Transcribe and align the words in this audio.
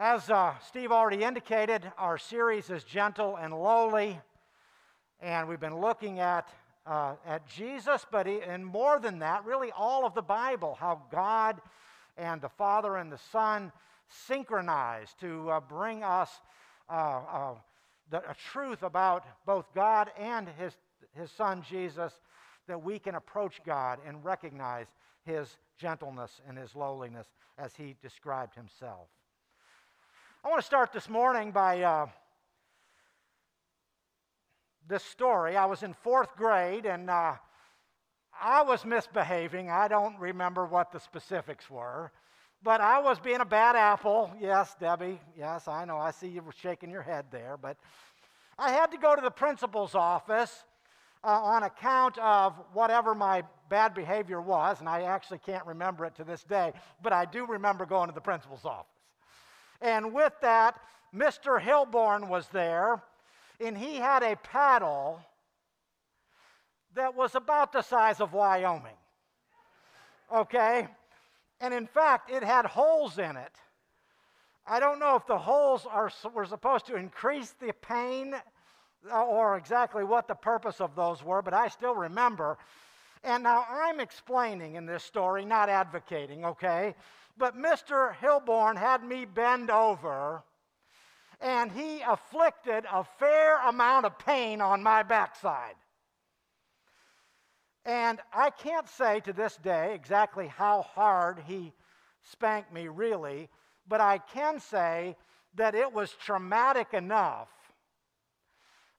As 0.00 0.30
uh, 0.30 0.54
Steve 0.64 0.92
already 0.92 1.24
indicated, 1.24 1.90
our 1.98 2.18
series 2.18 2.70
is 2.70 2.84
gentle 2.84 3.34
and 3.34 3.52
lowly, 3.52 4.20
and 5.18 5.48
we've 5.48 5.58
been 5.58 5.80
looking 5.80 6.20
at, 6.20 6.48
uh, 6.86 7.14
at 7.26 7.48
Jesus, 7.48 8.06
but 8.08 8.24
he, 8.24 8.40
and 8.40 8.64
more 8.64 9.00
than 9.00 9.18
that, 9.18 9.44
really 9.44 9.72
all 9.76 10.06
of 10.06 10.14
the 10.14 10.22
Bible, 10.22 10.76
how 10.78 11.02
God 11.10 11.60
and 12.16 12.40
the 12.40 12.48
Father 12.48 12.96
and 12.96 13.10
the 13.10 13.18
Son 13.32 13.72
synchronize 14.06 15.16
to 15.20 15.50
uh, 15.50 15.58
bring 15.58 16.04
us 16.04 16.30
uh, 16.88 16.92
uh, 17.32 17.54
the, 18.08 18.18
a 18.18 18.36
truth 18.52 18.84
about 18.84 19.24
both 19.46 19.66
God 19.74 20.12
and 20.16 20.48
his, 20.60 20.74
his 21.12 21.32
Son 21.32 21.60
Jesus, 21.68 22.12
that 22.68 22.80
we 22.80 23.00
can 23.00 23.16
approach 23.16 23.60
God 23.66 23.98
and 24.06 24.24
recognize 24.24 24.86
his 25.24 25.56
gentleness 25.76 26.40
and 26.48 26.56
his 26.56 26.76
lowliness 26.76 27.26
as 27.58 27.74
he 27.74 27.96
described 28.00 28.54
himself. 28.54 29.08
I 30.48 30.50
want 30.50 30.62
to 30.62 30.66
start 30.66 30.94
this 30.94 31.10
morning 31.10 31.50
by 31.50 31.82
uh, 31.82 32.06
this 34.88 35.04
story. 35.04 35.58
I 35.58 35.66
was 35.66 35.82
in 35.82 35.92
fourth 35.92 36.34
grade 36.36 36.86
and 36.86 37.10
uh, 37.10 37.34
I 38.40 38.62
was 38.62 38.86
misbehaving. 38.86 39.68
I 39.68 39.88
don't 39.88 40.18
remember 40.18 40.64
what 40.64 40.90
the 40.90 41.00
specifics 41.00 41.68
were, 41.68 42.12
but 42.62 42.80
I 42.80 42.98
was 42.98 43.20
being 43.20 43.42
a 43.42 43.44
bad 43.44 43.76
apple. 43.76 44.30
Yes, 44.40 44.74
Debbie. 44.80 45.20
Yes, 45.36 45.68
I 45.68 45.84
know. 45.84 45.98
I 45.98 46.12
see 46.12 46.28
you 46.28 46.40
were 46.40 46.52
shaking 46.52 46.90
your 46.90 47.02
head 47.02 47.26
there, 47.30 47.58
but 47.60 47.76
I 48.58 48.70
had 48.70 48.90
to 48.92 48.96
go 48.96 49.14
to 49.14 49.20
the 49.20 49.30
principal's 49.30 49.94
office 49.94 50.64
uh, 51.24 51.26
on 51.28 51.64
account 51.64 52.16
of 52.16 52.54
whatever 52.72 53.14
my 53.14 53.42
bad 53.68 53.92
behavior 53.92 54.40
was, 54.40 54.80
and 54.80 54.88
I 54.88 55.02
actually 55.02 55.40
can't 55.40 55.66
remember 55.66 56.06
it 56.06 56.14
to 56.14 56.24
this 56.24 56.42
day, 56.42 56.72
but 57.02 57.12
I 57.12 57.26
do 57.26 57.44
remember 57.44 57.84
going 57.84 58.08
to 58.08 58.14
the 58.14 58.22
principal's 58.22 58.64
office. 58.64 58.97
And 59.80 60.12
with 60.12 60.32
that, 60.42 60.80
Mr. 61.14 61.60
Hilborn 61.60 62.28
was 62.28 62.48
there, 62.48 63.02
and 63.60 63.76
he 63.76 63.96
had 63.96 64.22
a 64.22 64.36
paddle 64.36 65.20
that 66.94 67.14
was 67.14 67.34
about 67.34 67.72
the 67.72 67.82
size 67.82 68.20
of 68.20 68.32
Wyoming. 68.32 68.96
Okay? 70.34 70.88
And 71.60 71.72
in 71.72 71.86
fact, 71.86 72.30
it 72.30 72.42
had 72.42 72.66
holes 72.66 73.18
in 73.18 73.36
it. 73.36 73.52
I 74.66 74.80
don't 74.80 74.98
know 74.98 75.16
if 75.16 75.26
the 75.26 75.38
holes 75.38 75.86
are, 75.90 76.10
were 76.34 76.44
supposed 76.44 76.86
to 76.86 76.96
increase 76.96 77.54
the 77.58 77.72
pain 77.72 78.34
uh, 79.10 79.24
or 79.24 79.56
exactly 79.56 80.04
what 80.04 80.28
the 80.28 80.34
purpose 80.34 80.80
of 80.80 80.94
those 80.94 81.22
were, 81.22 81.40
but 81.40 81.54
I 81.54 81.68
still 81.68 81.94
remember. 81.94 82.58
And 83.24 83.44
now 83.44 83.64
I'm 83.68 83.98
explaining 84.00 84.74
in 84.74 84.86
this 84.86 85.02
story, 85.02 85.44
not 85.44 85.68
advocating, 85.68 86.44
okay? 86.44 86.94
But 87.38 87.56
Mr. 87.56 88.14
Hilborn 88.16 88.76
had 88.76 89.04
me 89.04 89.24
bend 89.24 89.70
over, 89.70 90.42
and 91.40 91.70
he 91.70 92.00
afflicted 92.00 92.84
a 92.92 93.04
fair 93.04 93.58
amount 93.68 94.06
of 94.06 94.18
pain 94.18 94.60
on 94.60 94.82
my 94.82 95.04
backside. 95.04 95.76
And 97.84 98.20
I 98.34 98.50
can't 98.50 98.88
say 98.88 99.20
to 99.20 99.32
this 99.32 99.56
day 99.56 99.94
exactly 99.94 100.48
how 100.48 100.82
hard 100.82 101.38
he 101.46 101.72
spanked 102.32 102.72
me, 102.72 102.88
really, 102.88 103.48
but 103.86 104.00
I 104.00 104.18
can 104.18 104.58
say 104.58 105.16
that 105.54 105.74
it 105.74 105.92
was 105.92 106.12
traumatic 106.12 106.92
enough 106.92 107.48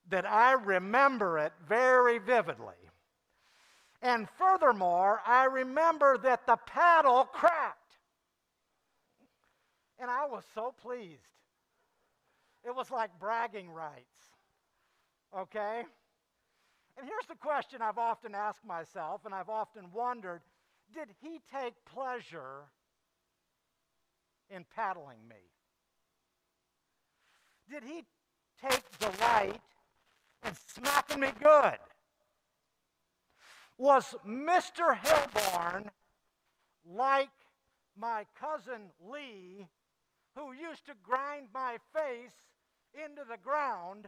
that 0.10 0.26
I 0.26 0.54
remember 0.54 1.38
it 1.38 1.54
very 1.68 2.18
vividly. 2.18 2.74
And 4.02 4.28
furthermore, 4.38 5.22
I 5.26 5.46
remember 5.46 6.18
that 6.20 6.48
the 6.48 6.58
paddle 6.66 7.26
cracked. 7.26 7.89
And 10.00 10.10
I 10.10 10.26
was 10.26 10.44
so 10.56 10.74
pleased. 10.82 11.22
It 12.66 12.76
was 12.76 12.92
like 12.92 13.20
bragging 13.20 13.70
rights. 13.70 14.06
Okay? 15.38 15.84
And 16.98 17.08
here's 17.08 17.26
the 17.28 17.36
question 17.36 17.82
I've 17.82 17.98
often 17.98 18.36
asked 18.36 18.66
myself, 18.66 19.26
and 19.26 19.34
I've 19.34 19.50
often 19.50 19.86
wondered 19.94 20.42
did 20.94 21.10
he 21.22 21.40
take 21.54 21.74
pleasure 21.86 22.64
in 24.50 24.66
paddling 24.76 25.20
me? 25.28 25.36
Did 27.70 27.84
he 27.84 28.04
take 28.62 28.84
delight 28.98 29.62
in 30.46 30.52
smacking 30.68 31.20
me 31.20 31.30
good? 31.40 31.78
Was 33.78 34.16
Mr. 34.28 34.98
Hilborn 34.98 35.90
like 36.86 37.30
my 37.96 38.26
cousin 38.40 38.90
Lee 39.08 39.68
who 40.40 40.54
used 40.54 40.86
to 40.86 40.94
grind 41.04 41.48
my 41.54 41.78
face 41.94 42.32
into 42.94 43.22
the 43.30 43.38
ground 43.44 44.08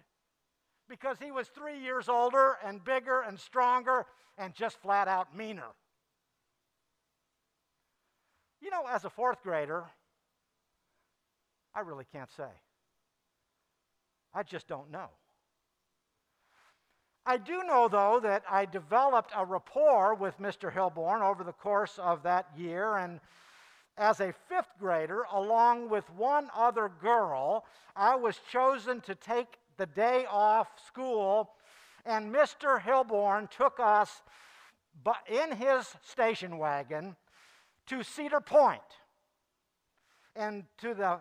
because 0.90 1.18
he 1.20 1.32
was 1.32 1.48
three 1.48 1.80
years 1.80 2.10
older 2.10 2.58
and 2.66 2.84
bigger 2.84 3.22
and 3.22 3.40
stronger 3.40 4.06
and 4.38 4.54
just 4.54 4.82
flat 4.82 5.08
out 5.08 5.36
meaner. 5.36 5.74
You 8.62 8.70
know, 8.70 8.84
as 8.90 9.06
a 9.06 9.10
fourth 9.10 9.42
grader, 9.44 9.86
I 11.76 11.82
really 11.82 12.06
can't 12.12 12.32
say. 12.32 12.50
I 14.34 14.44
just 14.44 14.68
don't 14.68 14.92
know. 14.92 15.10
I 17.26 17.38
do 17.38 17.64
know, 17.64 17.88
though, 17.88 18.20
that 18.24 18.44
I 18.50 18.66
developed 18.66 19.32
a 19.36 19.46
rapport 19.46 20.16
with 20.16 20.40
Mr. 20.40 20.74
Hilborn 20.74 21.22
over 21.22 21.44
the 21.44 21.54
course 21.54 22.00
of 22.00 22.24
that 22.24 22.48
year, 22.58 22.98
and 22.98 23.20
as 23.98 24.20
a 24.20 24.34
fifth 24.50 24.74
grader, 24.80 25.26
along 25.32 25.90
with 25.90 26.10
one 26.12 26.50
other 26.56 26.90
girl, 27.02 27.66
I 27.96 28.16
was 28.16 28.40
chosen 28.52 29.02
to 29.02 29.16
take 29.16 29.60
the 29.78 29.86
day 29.86 30.26
off 30.30 30.68
school, 30.86 31.52
and 32.06 32.34
Mr. 32.34 32.82
Hilborn 32.82 33.50
took 33.50 33.80
us 33.80 34.22
in 35.28 35.56
his 35.56 35.94
station 36.04 36.58
wagon 36.58 37.16
to 37.88 38.04
Cedar 38.04 38.42
Point 38.42 38.82
and 40.36 40.64
to 40.78 40.94
the 40.94 41.20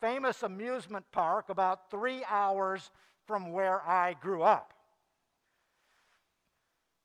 famous 0.00 0.42
amusement 0.42 1.04
park 1.12 1.48
about 1.48 1.90
three 1.90 2.22
hours 2.28 2.90
from 3.26 3.52
where 3.52 3.82
I 3.82 4.14
grew 4.14 4.42
up. 4.42 4.72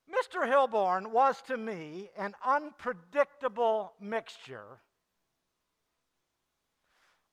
Mr. 0.10 0.48
Hilborn 0.48 1.12
was 1.12 1.42
to 1.44 1.58
me 1.58 2.10
an 2.18 2.36
unpredictable 2.46 3.94
mixture 4.00 4.80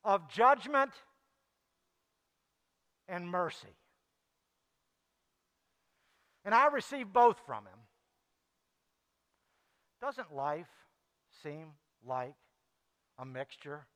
of 0.05 0.29
judgment 0.29 0.93
and 3.09 3.29
mercy. 3.29 3.77
And 6.45 6.55
I 6.55 6.69
received 6.69 7.13
both 7.13 7.39
from 7.47 7.65
him. 7.65 7.79
Doesn't 10.01 10.35
life 10.35 10.69
seem 11.43 11.73
like 12.07 12.35
a 13.19 13.27
mixture 13.27 13.87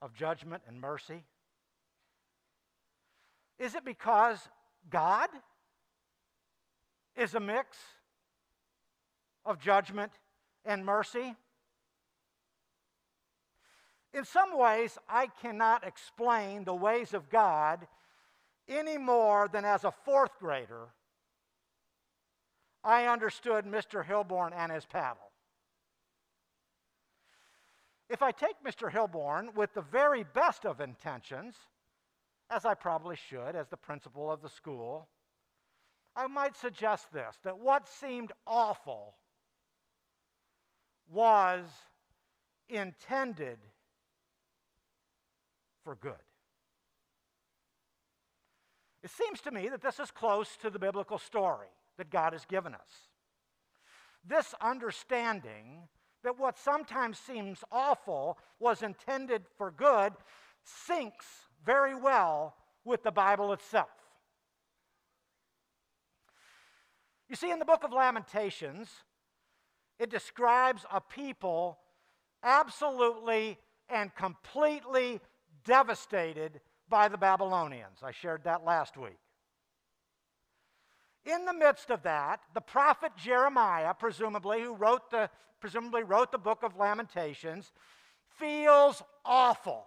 of 0.00 0.14
judgment 0.14 0.62
and 0.68 0.80
mercy? 0.80 1.24
Is 3.58 3.74
it 3.74 3.84
because 3.84 4.38
God 4.90 5.28
is 7.16 7.34
a 7.34 7.40
mix 7.40 7.76
of 9.44 9.58
judgment 9.58 10.12
and 10.64 10.84
mercy? 10.84 11.34
In 14.14 14.24
some 14.24 14.56
ways, 14.56 14.96
I 15.08 15.26
cannot 15.26 15.84
explain 15.84 16.62
the 16.62 16.74
ways 16.74 17.14
of 17.14 17.28
God 17.28 17.88
any 18.68 18.96
more 18.96 19.48
than 19.48 19.64
as 19.64 19.82
a 19.82 19.90
fourth 19.90 20.38
grader, 20.38 20.86
I 22.84 23.06
understood 23.06 23.64
Mr. 23.64 24.06
Hilborn 24.06 24.52
and 24.54 24.70
his 24.70 24.86
paddle. 24.86 25.32
If 28.08 28.22
I 28.22 28.30
take 28.30 28.62
Mr. 28.64 28.88
Hilborn 28.88 29.52
with 29.56 29.74
the 29.74 29.82
very 29.82 30.22
best 30.22 30.64
of 30.64 30.80
intentions, 30.80 31.56
as 32.50 32.64
I 32.64 32.74
probably 32.74 33.16
should 33.16 33.56
as 33.56 33.68
the 33.68 33.76
principal 33.76 34.30
of 34.30 34.42
the 34.42 34.48
school, 34.48 35.08
I 36.14 36.28
might 36.28 36.56
suggest 36.56 37.12
this 37.12 37.36
that 37.42 37.58
what 37.58 37.88
seemed 37.88 38.30
awful 38.46 39.16
was 41.10 41.64
intended 42.68 43.58
for 45.84 45.94
good. 45.94 46.12
It 49.02 49.10
seems 49.10 49.40
to 49.42 49.50
me 49.50 49.68
that 49.68 49.82
this 49.82 50.00
is 50.00 50.10
close 50.10 50.56
to 50.62 50.70
the 50.70 50.78
biblical 50.78 51.18
story 51.18 51.68
that 51.98 52.10
God 52.10 52.32
has 52.32 52.46
given 52.46 52.74
us. 52.74 53.08
This 54.26 54.54
understanding 54.60 55.88
that 56.22 56.38
what 56.38 56.58
sometimes 56.58 57.18
seems 57.18 57.62
awful 57.70 58.38
was 58.58 58.82
intended 58.82 59.42
for 59.58 59.70
good 59.70 60.14
syncs 60.66 61.26
very 61.64 61.94
well 61.94 62.56
with 62.84 63.02
the 63.02 63.12
Bible 63.12 63.52
itself. 63.52 63.88
You 67.28 67.36
see, 67.36 67.50
in 67.50 67.58
the 67.58 67.64
book 67.64 67.84
of 67.84 67.92
Lamentations, 67.92 68.88
it 69.98 70.10
describes 70.10 70.84
a 70.90 71.00
people 71.00 71.78
absolutely 72.42 73.58
and 73.88 74.14
completely 74.14 75.20
devastated 75.64 76.60
by 76.88 77.08
the 77.08 77.18
Babylonians. 77.18 77.98
I 78.02 78.12
shared 78.12 78.44
that 78.44 78.64
last 78.64 78.96
week. 78.96 79.18
In 81.24 81.46
the 81.46 81.54
midst 81.54 81.90
of 81.90 82.02
that, 82.02 82.40
the 82.52 82.60
prophet 82.60 83.12
Jeremiah, 83.16 83.94
presumably, 83.94 84.62
who 84.62 84.74
wrote 84.74 85.10
the, 85.10 85.30
presumably 85.58 86.02
wrote 86.02 86.30
the 86.30 86.38
book 86.38 86.62
of 86.62 86.76
Lamentations, 86.76 87.72
feels 88.38 89.02
awful. 89.24 89.86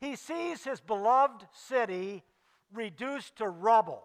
He 0.00 0.16
sees 0.16 0.64
his 0.64 0.80
beloved 0.80 1.46
city 1.52 2.22
reduced 2.72 3.36
to 3.36 3.48
rubble. 3.48 4.02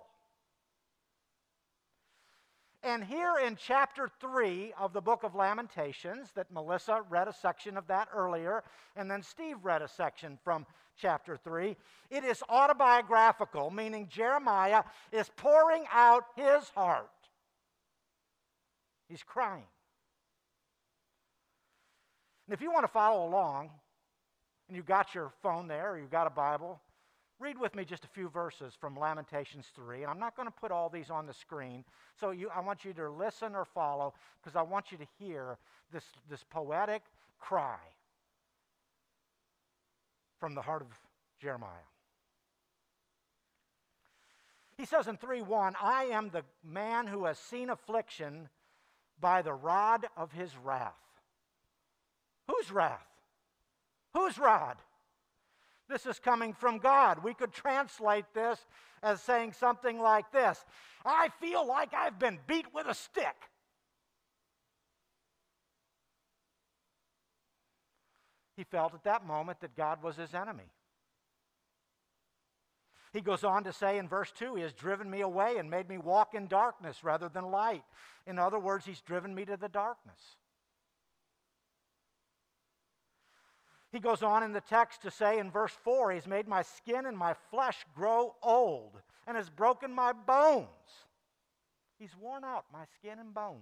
And 2.84 3.02
here 3.02 3.36
in 3.46 3.56
chapter 3.56 4.10
3 4.20 4.74
of 4.78 4.92
the 4.92 5.00
book 5.00 5.24
of 5.24 5.36
Lamentations, 5.36 6.32
that 6.36 6.52
Melissa 6.52 7.02
read 7.10 7.30
a 7.30 7.34
section 7.34 7.78
of 7.78 7.88
that 7.88 8.10
earlier, 8.14 8.62
and 8.98 9.10
then 9.10 9.24
Steve 9.24 9.56
read 9.64 9.82
a 9.82 9.88
section 9.88 10.38
from 10.44 10.66
chapter 10.98 11.38
3, 11.38 11.78
it 12.10 12.24
is 12.26 12.44
autobiographical, 12.50 13.72
meaning 13.72 14.10
Jeremiah 14.10 14.84
is 15.14 15.32
pouring 15.38 15.86
out 15.94 16.26
his 16.36 16.70
heart. 16.76 17.10
He's 19.08 19.24
crying. 19.24 19.64
And 22.48 22.54
if 22.54 22.62
you 22.62 22.72
want 22.72 22.84
to 22.84 22.92
follow 22.92 23.28
along, 23.28 23.70
and 24.68 24.76
you've 24.76 24.86
got 24.86 25.16
your 25.16 25.32
phone 25.42 25.68
there, 25.68 25.92
or 25.92 25.98
you've 25.98 26.12
got 26.12 26.28
a 26.28 26.32
Bible, 26.32 26.82
read 27.44 27.60
with 27.60 27.76
me 27.76 27.84
just 27.84 28.06
a 28.06 28.08
few 28.08 28.30
verses 28.30 28.74
from 28.80 28.98
Lamentations 28.98 29.66
3. 29.76 30.04
And 30.04 30.10
I'm 30.10 30.20
not 30.20 30.36
going 30.36 30.48
to 30.48 30.54
put 30.54 30.72
all 30.72 30.90
these 30.90 31.10
on 31.10 31.28
the 31.28 31.34
screen, 31.34 31.84
so 32.18 32.32
you, 32.32 32.50
I 32.56 32.62
want 32.62 32.86
you 32.86 32.94
to 32.94 33.10
listen 33.10 33.54
or 33.54 33.66
follow 33.66 34.14
because 34.42 34.56
I 34.56 34.62
want 34.62 34.94
you 34.94 34.98
to 34.98 35.06
hear 35.20 35.58
this, 35.92 36.06
this 36.30 36.44
poetic 36.50 37.04
cry 37.40 37.76
from 40.40 40.56
the 40.56 40.62
heart 40.62 40.82
of 40.82 40.88
Jeremiah. 41.42 41.70
He 44.78 44.86
says 44.86 45.08
in 45.08 45.18
3 45.18 45.42
1, 45.42 45.76
I 45.82 46.06
am 46.06 46.30
the 46.30 46.44
man 46.64 47.08
who 47.08 47.26
has 47.26 47.38
seen 47.38 47.70
affliction 47.70 48.48
by 49.20 49.42
the 49.42 49.54
rod 49.54 50.06
of 50.16 50.32
his 50.32 50.52
wrath. 50.64 50.94
Whose 52.48 52.72
wrath? 52.72 53.06
Whose 54.14 54.38
rod? 54.38 54.78
This 55.90 56.06
is 56.06 56.20
coming 56.20 56.54
from 56.54 56.78
God. 56.78 57.24
We 57.24 57.34
could 57.34 57.52
translate 57.52 58.26
this 58.34 58.60
as 59.02 59.22
saying 59.22 59.54
something 59.54 60.00
like 60.00 60.32
this 60.32 60.64
I 61.06 61.30
feel 61.40 61.68
like 61.68 61.94
I've 61.94 62.18
been 62.18 62.40
beat 62.48 62.74
with 62.74 62.88
a 62.88 62.94
stick. 62.94 63.36
He 68.56 68.64
felt 68.64 68.94
at 68.94 69.04
that 69.04 69.26
moment 69.26 69.60
that 69.62 69.76
God 69.76 70.04
was 70.04 70.16
his 70.16 70.34
enemy. 70.34 70.70
He 73.12 73.22
goes 73.22 73.44
on 73.44 73.64
to 73.66 73.74
say 73.74 74.00
in 74.00 74.08
verse 74.08 74.32
2 74.32 74.56
He 74.56 74.64
has 74.64 74.74
driven 74.74 75.10
me 75.10 75.22
away 75.22 75.58
and 75.58 75.70
made 75.70 75.90
me 75.90 75.98
walk 75.98 76.34
in 76.34 76.48
darkness 76.48 77.04
rather 77.04 77.30
than 77.30 77.52
light. 77.52 77.84
In 78.26 78.40
other 78.40 78.60
words, 78.60 78.86
He's 78.86 79.02
driven 79.02 79.36
me 79.36 79.46
to 79.46 79.58
the 79.58 79.70
darkness. 79.70 80.38
He 83.94 84.00
goes 84.00 84.24
on 84.24 84.42
in 84.42 84.54
the 84.54 84.62
text 84.62 85.04
to 85.04 85.12
say 85.12 85.38
in 85.38 85.52
verse 85.52 85.72
4 85.84 86.12
He's 86.12 86.26
made 86.26 86.48
my 86.48 86.64
skin 86.64 87.06
and 87.06 87.16
my 87.16 87.36
flesh 87.52 87.78
grow 87.96 88.34
old 88.42 89.00
and 89.28 89.38
has 89.38 89.50
broken 89.52 89.94
my 89.94 90.12
bones. 90.12 90.68
He's 92.00 92.18
worn 92.20 92.44
out 92.44 92.66
my 92.74 92.86
skin 92.98 93.20
and 93.20 93.36
bones. 93.36 93.62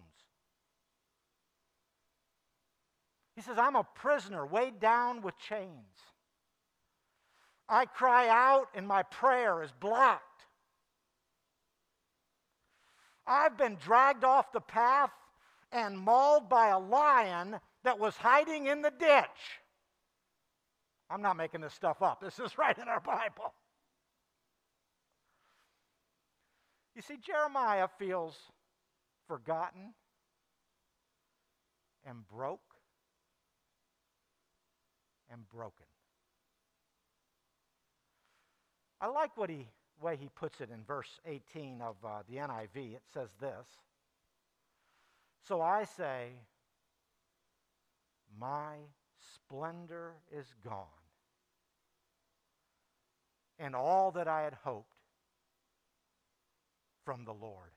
He 3.35 3.41
says, 3.41 3.57
I'm 3.57 3.75
a 3.75 3.83
prisoner 3.83 4.45
weighed 4.45 4.79
down 4.79 5.21
with 5.21 5.37
chains. 5.37 5.99
I 7.67 7.85
cry 7.85 8.29
out 8.29 8.67
and 8.73 8.87
my 8.87 9.03
prayer 9.03 9.61
is 9.63 9.71
blocked. 9.81 10.23
I've 13.27 13.57
been 13.57 13.75
dragged 13.75 14.23
off 14.23 14.53
the 14.53 14.61
path 14.61 15.11
and 15.73 15.97
mauled 15.97 16.47
by 16.47 16.69
a 16.69 16.79
lion 16.79 17.59
that 17.83 17.99
was 17.99 18.15
hiding 18.15 18.67
in 18.67 18.81
the 18.81 18.91
ditch. 18.97 19.60
I'm 21.11 21.21
not 21.21 21.35
making 21.35 21.61
this 21.61 21.73
stuff 21.73 22.01
up. 22.01 22.21
This 22.21 22.39
is 22.39 22.57
right 22.57 22.77
in 22.77 22.87
our 22.87 23.01
Bible. 23.01 23.53
You 26.95 27.01
see, 27.01 27.17
Jeremiah 27.17 27.87
feels 27.99 28.37
forgotten 29.27 29.93
and 32.05 32.27
broke 32.27 32.59
and 35.31 35.47
broken. 35.49 35.85
I 38.99 39.07
like 39.07 39.35
what 39.35 39.49
he 39.49 39.67
way 40.01 40.17
he 40.19 40.29
puts 40.35 40.61
it 40.61 40.69
in 40.73 40.83
verse 40.83 41.19
18 41.25 41.79
of 41.81 41.95
uh, 42.03 42.23
the 42.27 42.37
NIV. 42.37 42.95
It 42.95 43.03
says 43.13 43.29
this. 43.39 43.67
So 45.47 45.61
I 45.61 45.83
say, 45.83 46.29
my 48.39 48.75
splendor 49.35 50.13
is 50.35 50.47
gone 50.63 51.00
and 53.61 53.75
all 53.75 54.11
that 54.11 54.27
I 54.27 54.41
had 54.41 54.55
hoped 54.63 54.95
from 57.05 57.23
the 57.25 57.33
Lord. 57.33 57.69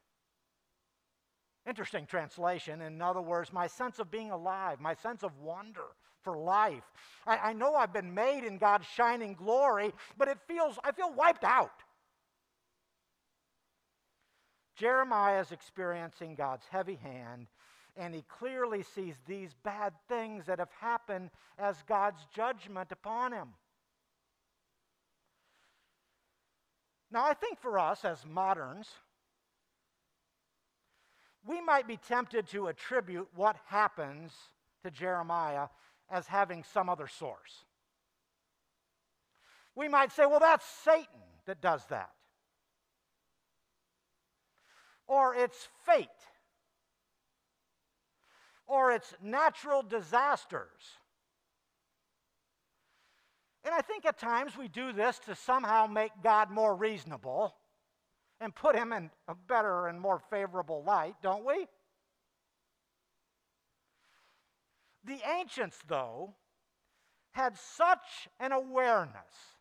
Interesting 1.69 2.07
translation. 2.07 2.81
In 2.81 3.01
other 3.01 3.23
words, 3.23 3.53
my 3.53 3.67
sense 3.67 3.99
of 3.99 4.11
being 4.11 4.31
alive, 4.31 4.81
my 4.81 4.95
sense 4.95 5.23
of 5.23 5.39
wonder 5.39 5.85
for 6.23 6.37
life. 6.37 6.85
I, 7.27 7.37
I 7.37 7.53
know 7.53 7.75
I've 7.75 7.93
been 7.93 8.15
made 8.15 8.45
in 8.45 8.59
God's 8.59 8.87
shining 8.87 9.35
glory, 9.35 9.93
but 10.19 10.29
it 10.29 10.39
feels, 10.49 10.79
I 10.83 10.93
feel 10.93 11.13
wiped 11.13 11.45
out. 11.45 11.83
Jeremiah 14.77 15.41
is 15.41 15.53
experiencing 15.53 16.35
God's 16.35 16.67
heavy 16.71 16.97
hand, 16.97 17.47
and 17.97 18.15
he 18.15 18.25
clearly 18.29 18.83
sees 18.83 19.15
these 19.27 19.55
bad 19.63 19.93
things 20.09 20.47
that 20.47 20.59
have 20.59 20.73
happened 20.81 21.31
as 21.59 21.77
God's 21.87 22.27
judgment 22.35 22.91
upon 22.91 23.33
him. 23.33 23.49
Now, 27.15 27.25
I 27.25 27.33
think 27.33 27.61
for 27.61 27.79
us 27.79 28.05
as 28.05 28.27
moderns, 28.29 28.89
we 31.47 31.61
might 31.61 31.87
be 31.87 31.97
tempted 31.97 32.49
to 32.49 32.67
attribute 32.67 33.29
what 33.37 33.55
happens 33.67 34.33
to 34.83 34.91
Jeremiah 34.91 35.69
as 36.11 36.27
having 36.27 36.65
some 36.65 36.89
other 36.89 37.07
source. 37.07 37.67
We 39.77 39.89
might 39.89 40.11
say, 40.11 40.27
well, 40.27 40.41
that's 40.41 40.67
Satan 40.67 41.07
that 41.47 41.61
does 41.61 41.87
that. 41.87 42.11
Or 45.07 45.37
it's 45.37 45.69
fate. 45.87 46.09
Or 48.67 48.91
it's 48.91 49.15
natural 49.23 49.83
disasters. 49.83 50.99
And 53.65 53.73
I 53.75 53.81
think 53.81 54.05
at 54.05 54.19
times 54.19 54.57
we 54.57 54.69
do 54.69 54.93
this 54.93 55.19
to 55.21 55.35
somehow 55.35 55.87
make 55.87 56.13
God 56.23 56.51
more 56.51 56.77
reasonable 56.77 57.55
and 58.41 58.55
put 58.55 58.77
him 58.77 58.93
in 58.93 59.11
a 59.27 59.35
better 59.35 59.87
and 59.87 59.99
more 59.99 60.19
favorable 60.19 60.83
light, 60.85 61.15
don't 61.23 61.47
we? 61.47 61.67
The 65.05 65.19
ancients, 65.39 65.79
though, 65.87 66.35
had 67.33 67.57
such 67.57 68.29
an 68.39 68.53
awareness 68.53 69.57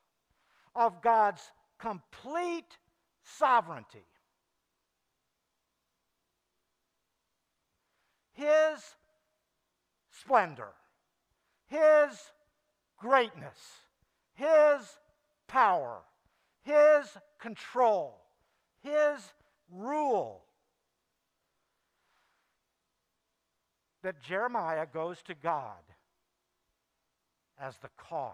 of 0.76 1.02
God's 1.02 1.42
complete 1.80 2.78
sovereignty. 3.24 4.06
His 8.34 8.82
splendor, 10.12 10.74
His 11.68 12.32
greatness 12.98 13.58
his 14.36 14.98
power, 15.48 16.00
His 16.64 17.06
control, 17.40 18.20
His 18.82 19.20
rule. 19.72 20.44
That 24.02 24.22
Jeremiah 24.22 24.86
goes 24.92 25.22
to 25.24 25.36
God 25.36 25.80
as 27.60 27.78
the 27.78 27.90
cause. 27.98 28.34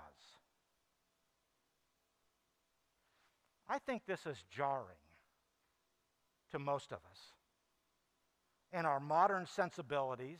I 3.68 3.78
think 3.78 4.04
this 4.08 4.26
is 4.26 4.44
jarring 4.50 4.88
to 6.52 6.58
most 6.58 6.92
of 6.92 6.98
us. 6.98 7.20
In 8.74 8.86
our 8.86 9.00
modern 9.00 9.46
sensibilities, 9.46 10.40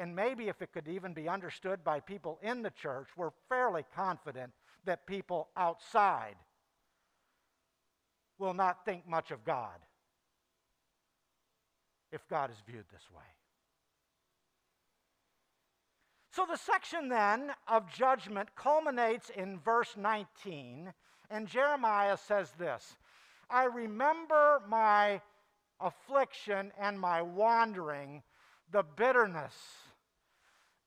and 0.00 0.16
maybe 0.16 0.48
if 0.48 0.62
it 0.62 0.72
could 0.72 0.88
even 0.88 1.12
be 1.12 1.28
understood 1.28 1.84
by 1.84 2.00
people 2.00 2.38
in 2.42 2.62
the 2.62 2.70
church, 2.70 3.08
we're 3.16 3.32
fairly 3.50 3.84
confident 3.94 4.50
that 4.86 5.06
people 5.06 5.50
outside 5.58 6.36
will 8.38 8.54
not 8.54 8.86
think 8.86 9.06
much 9.06 9.30
of 9.30 9.44
God 9.44 9.78
if 12.10 12.26
God 12.28 12.50
is 12.50 12.56
viewed 12.66 12.86
this 12.90 13.10
way. 13.14 13.22
So 16.32 16.46
the 16.50 16.56
section 16.56 17.10
then 17.10 17.50
of 17.68 17.92
judgment 17.92 18.48
culminates 18.56 19.30
in 19.30 19.58
verse 19.58 19.94
19, 19.98 20.94
and 21.30 21.46
Jeremiah 21.46 22.16
says 22.16 22.52
this 22.58 22.96
I 23.50 23.64
remember 23.64 24.62
my 24.66 25.20
affliction 25.78 26.72
and 26.80 26.98
my 26.98 27.20
wandering, 27.20 28.22
the 28.72 28.84
bitterness 28.96 29.54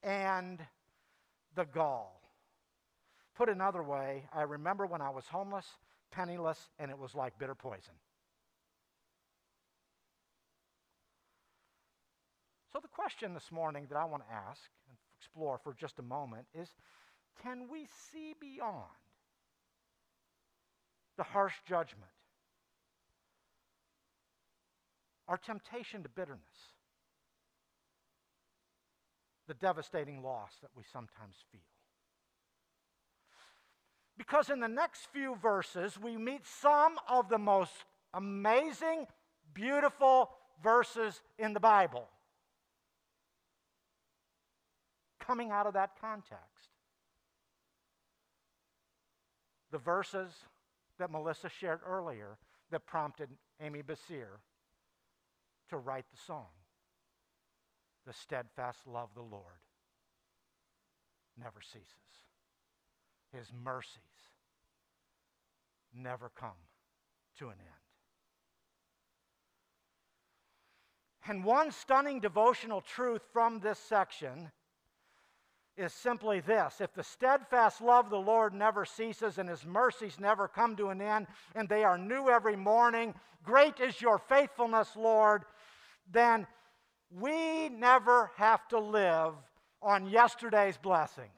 and 0.04 0.60
the 1.56 1.66
gall. 1.66 2.22
Put 3.36 3.50
another 3.50 3.82
way, 3.82 4.26
I 4.34 4.44
remember 4.44 4.86
when 4.86 5.02
I 5.02 5.10
was 5.10 5.26
homeless, 5.26 5.66
penniless, 6.12 6.60
and 6.78 6.92
it 6.92 6.98
was 6.98 7.16
like 7.16 7.38
bitter 7.40 7.56
poison. 7.56 7.94
So, 12.72 12.80
the 12.82 12.88
question 12.88 13.34
this 13.34 13.52
morning 13.52 13.86
that 13.90 13.98
I 13.98 14.06
want 14.06 14.24
to 14.28 14.34
ask 14.34 14.62
and 14.90 14.98
explore 15.18 15.60
for 15.64 15.74
just 15.74 16.00
a 16.00 16.04
moment 16.04 16.46
is 16.54 16.68
can 17.42 17.68
we 17.72 17.88
see 18.12 18.34
beyond 18.40 18.90
the 21.18 21.24
harsh 21.24 21.54
judgment, 21.68 22.12
our 25.28 25.38
temptation 25.38 26.04
to 26.04 26.10
bitterness, 26.10 26.73
the 29.48 29.54
devastating 29.54 30.22
loss 30.24 30.52
that 30.62 30.72
we 30.76 30.84
sometimes 30.92 31.36
feel? 31.52 31.62
Because 34.18 34.50
in 34.50 34.60
the 34.60 34.68
next 34.68 35.08
few 35.12 35.36
verses, 35.36 35.98
we 36.00 36.18
meet 36.18 36.46
some 36.46 36.96
of 37.10 37.30
the 37.30 37.38
most 37.38 37.74
amazing, 38.14 39.08
beautiful 39.54 40.30
verses 40.62 41.22
in 41.40 41.54
the 41.54 41.60
Bible 41.60 42.08
coming 45.20 45.52
out 45.52 45.66
of 45.66 45.74
that 45.74 45.92
context. 46.00 46.70
The 49.72 49.80
verses 49.80 50.32
that 51.00 51.10
Melissa 51.10 51.50
shared 51.50 51.80
earlier 51.88 52.38
that 52.72 52.86
prompted 52.86 53.30
Amy 53.62 53.82
Basir 53.82 54.40
to 55.70 55.78
write 55.78 56.06
the 56.12 56.18
song 56.28 56.48
The 58.06 58.14
steadfast 58.14 58.86
love 58.86 59.10
of 59.10 59.16
the 59.16 59.22
Lord 59.22 59.62
never 61.38 61.62
ceases, 61.62 61.88
His 63.32 63.52
mercies 63.64 64.02
never 65.94 66.30
come 66.36 66.58
to 67.40 67.46
an 67.46 67.56
end. 67.60 67.84
And 71.28 71.46
one 71.46 71.72
stunning 71.72 72.20
devotional 72.20 72.82
truth 72.82 73.22
from 73.32 73.60
this 73.60 73.80
section 73.80 74.52
is 75.78 75.94
simply 75.94 76.40
this 76.42 76.82
if 76.82 76.94
the 76.94 77.04
steadfast 77.04 77.82
love 77.82 78.06
of 78.06 78.12
the 78.12 78.18
Lord 78.18 78.54
never 78.54 78.86
ceases 78.86 79.38
and 79.38 79.50
his 79.50 79.66
mercies 79.66 80.20
never 80.20 80.48
come 80.48 80.76
to 80.76 80.90
an 80.90 81.02
end, 81.02 81.28
and 81.56 81.68
they 81.68 81.84
are 81.84 81.98
new 81.98 82.30
every 82.30 82.56
morning, 82.56 83.14
great 83.44 83.80
is 83.80 84.02
your 84.02 84.20
faithfulness, 84.20 84.96
Lord, 84.96 85.44
then 86.12 86.46
we 87.20 87.70
never 87.70 88.32
have 88.38 88.68
to 88.70 88.80
live 88.80 89.34
on 89.82 90.10
yesterday's 90.10 90.78
blessings. 90.78 91.30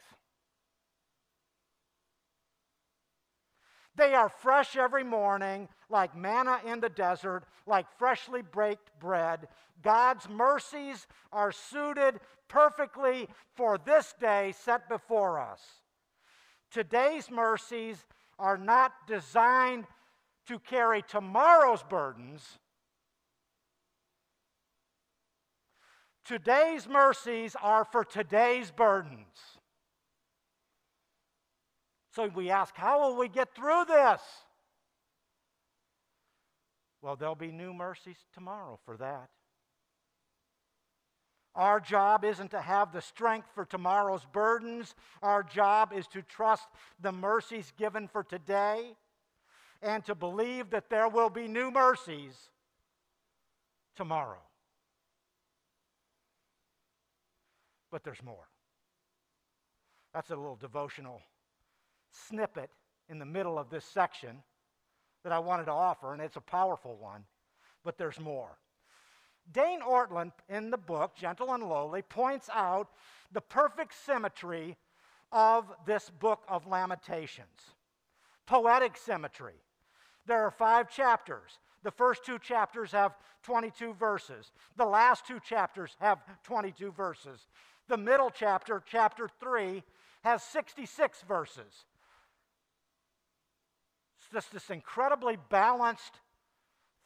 They 3.98 4.14
are 4.14 4.30
fresh 4.30 4.76
every 4.76 5.04
morning, 5.04 5.70
like 5.90 6.16
manna 6.16 6.60
in 6.66 6.82
the 6.82 6.90
desert, 6.90 7.46
like 7.66 7.86
freshly 7.98 8.42
baked 8.42 8.92
bread. 9.00 9.48
God's 9.82 10.28
mercies 10.30 11.08
are 11.32 11.52
suited 11.52 12.20
perfectly 12.48 13.28
for 13.56 13.78
this 13.78 14.14
day 14.20 14.54
set 14.58 14.90
before 14.90 15.40
us. 15.40 15.62
Today's 16.72 17.32
mercies 17.32 18.06
are 18.38 18.58
not 18.58 18.92
designed 19.08 19.86
to 20.48 20.60
carry 20.60 21.02
tomorrow's 21.02 21.84
burdens. 21.84 22.60
Today's 26.26 26.88
mercies 26.88 27.56
are 27.62 27.86
for 27.86 28.04
today's 28.04 28.72
burdens. 28.72 29.38
So 32.16 32.30
we 32.34 32.50
ask, 32.50 32.76
how 32.76 33.02
will 33.02 33.18
we 33.18 33.30
get 33.30 33.54
through 33.54 33.86
this? 33.88 34.22
Well, 37.02 37.16
there'll 37.16 37.36
be 37.36 37.52
new 37.52 37.74
mercies 37.74 38.18
tomorrow 38.34 38.80
for 38.86 38.98
that. 38.98 39.30
Our 41.54 41.80
job 41.80 42.26
isn't 42.26 42.52
to 42.52 42.62
have 42.62 42.92
the 42.92 43.02
strength 43.02 43.48
for 43.54 43.64
tomorrow's 43.64 44.26
burdens. 44.26 44.96
Our 45.22 45.44
job 45.44 45.94
is 45.96 46.08
to 46.08 46.24
trust 46.24 46.68
the 47.00 47.12
mercies 47.12 47.72
given 47.78 48.08
for 48.08 48.24
today 48.24 48.96
and 49.82 50.04
to 50.06 50.16
believe 50.16 50.72
that 50.72 50.90
there 50.90 51.08
will 51.08 51.30
be 51.30 51.48
new 51.48 51.70
mercies 51.70 52.50
tomorrow. 53.96 54.45
But 57.92 58.04
there's 58.04 58.24
more. 58.24 58.48
That's 60.14 60.30
a 60.30 60.36
little 60.36 60.56
devotional 60.56 61.22
snippet 62.12 62.70
in 63.10 63.20
the 63.20 63.26
middle 63.26 63.60
of 63.60 63.70
this 63.70 63.86
section 63.86 64.42
that 65.24 65.34
I 65.34 65.40
wanted 65.40 65.66
to 65.66 65.72
offer, 65.72 66.14
and 66.14 66.22
it's 66.22 66.38
a 66.38 66.42
powerful 66.42 66.96
one, 66.96 67.24
but 67.84 67.98
there's 67.98 68.20
more. 68.20 68.58
Dane 69.52 69.82
Ortlund, 69.82 70.32
in 70.50 70.72
the 70.72 70.78
book, 70.78 71.16
Gentle 71.16 71.54
and 71.54 71.64
Lowly, 71.64 72.02
points 72.02 72.50
out 72.54 72.90
the 73.32 73.42
perfect 73.42 73.94
symmetry 74.06 74.78
of 75.32 75.66
this 75.86 76.10
book 76.20 76.44
of 76.48 76.66
Lamentations. 76.68 77.76
Poetic 78.46 78.98
symmetry. 78.98 79.56
There 80.26 80.44
are 80.44 80.52
five 80.52 80.90
chapters. 80.90 81.60
The 81.84 81.92
first 81.92 82.26
two 82.26 82.40
chapters 82.40 82.92
have 82.92 83.16
22 83.44 83.94
verses. 83.94 84.52
The 84.76 84.86
last 84.86 85.28
two 85.28 85.40
chapters 85.40 85.96
have 86.00 86.20
22 86.44 86.92
verses. 86.92 87.48
The 87.88 87.98
middle 87.98 88.32
chapter, 88.32 88.82
chapter 88.86 89.30
3, 89.40 89.84
has 90.24 90.42
66 90.44 91.22
verses. 91.28 91.86
It's 94.18 94.28
just 94.34 94.52
this 94.52 94.70
incredibly 94.70 95.38
balanced, 95.50 96.20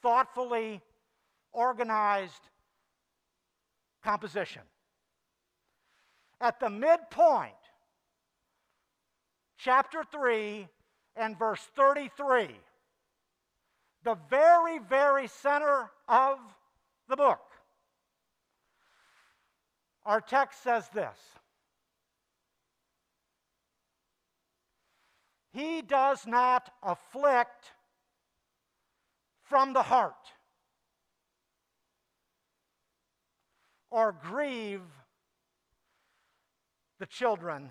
thoughtfully 0.01 0.81
organized 1.51 2.50
composition. 4.03 4.62
At 6.39 6.62
the 6.62 6.69
midpoint, 6.69 7.51
chapter 9.57 10.03
3 10.09 10.67
and 11.17 11.38
verse 11.38 11.62
33, 11.75 12.48
the 14.03 14.17
very, 14.29 14.79
very 14.79 15.27
center 15.27 15.91
of 16.07 16.39
the 17.09 17.17
book, 17.17 17.41
our 20.06 20.22
text 20.22 20.63
says 20.63 20.88
this 20.94 21.18
He 25.53 25.82
does 25.82 26.25
not 26.27 26.72
afflict 26.84 27.72
from 29.44 29.74
the 29.74 29.84
heart. 29.84 30.15
or 33.91 34.12
grieve 34.12 34.82
the 37.00 37.06
children 37.06 37.70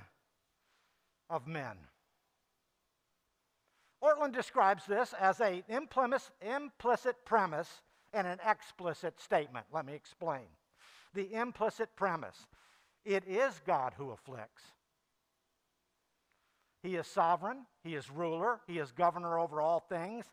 of 1.31 1.47
men. 1.47 1.77
Ortlund 4.03 4.33
describes 4.33 4.87
this 4.87 5.15
as 5.19 5.41
an 5.41 5.63
implicit 5.69 7.17
premise 7.25 7.83
and 8.13 8.27
an 8.27 8.39
explicit 8.47 9.21
statement. 9.21 9.67
Let 9.73 9.85
me 9.85 9.95
explain. 9.95 10.47
The 11.15 11.33
implicit 11.35 11.95
premise 11.97 12.47
it 13.05 13.25
is 13.27 13.61
God 13.67 13.95
who 13.97 14.11
afflicts. 14.11 14.63
He 16.83 16.97
is 16.97 17.07
sovereign, 17.07 17.67
He 17.83 17.95
is 17.95 18.11
ruler, 18.11 18.61
He 18.67 18.79
is 18.79 18.93
governor 18.93 19.39
over 19.39 19.61
all 19.61 19.81
things. 19.81 20.27